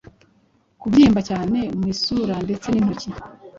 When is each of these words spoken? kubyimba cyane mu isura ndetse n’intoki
kubyimba 0.79 1.19
cyane 1.29 1.59
mu 1.77 1.85
isura 1.93 2.35
ndetse 2.45 2.67
n’intoki 2.69 3.09